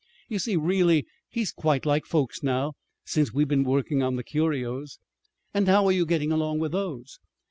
[0.29, 2.73] You see, really, he's quite like folks, now,
[3.05, 4.97] since we've been working on the curios."
[5.53, 7.19] "And how are you getting along with those?"